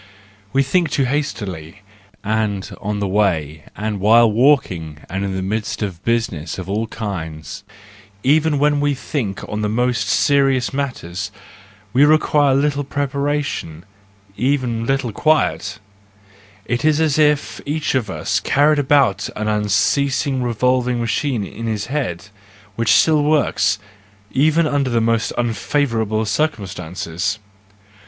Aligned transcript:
We 0.51 0.63
think 0.63 0.89
too 0.89 1.03
hastily 1.05 1.83
and 2.23 2.75
on 2.81 2.97
the 2.97 3.07
way 3.07 3.65
and 3.77 3.99
while 3.99 4.31
walking 4.31 4.97
and 5.11 5.23
in 5.23 5.35
the 5.35 5.43
midst 5.43 5.83
of 5.83 6.03
business 6.03 6.57
of 6.57 6.67
all 6.67 6.87
kinds, 6.87 7.63
even 8.23 8.57
when 8.57 8.79
we 8.79 8.95
think 8.95 9.47
on 9.47 9.61
the 9.61 9.69
most 9.69 10.07
serious 10.09 10.73
matters; 10.73 11.29
we 11.93 12.03
require 12.03 12.55
little 12.55 12.83
preparation, 12.83 13.85
even 14.35 14.87
little 14.87 15.11
quiet:—it 15.11 15.69
is 16.83 16.99
as 16.99 17.19
if 17.19 17.61
each 17.67 17.93
of 17.93 18.09
us 18.09 18.39
carried 18.39 18.79
about 18.79 19.29
an 19.35 19.47
unceasingly 19.47 20.43
revolving 20.47 20.99
machine 20.99 21.43
in 21.45 21.67
his 21.67 21.85
head, 21.93 22.29
which 22.75 22.89
still 22.89 23.23
works, 23.23 23.77
even 24.31 24.65
under 24.65 24.89
the 24.89 24.99
most 24.99 25.31
unfavourable 25.37 26.25
cir¬ 26.25 26.47
cumstances. 26.49 27.37